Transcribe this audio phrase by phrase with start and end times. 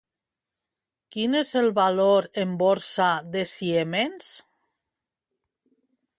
[1.15, 4.35] Quin és el valor en borsa de Siemens?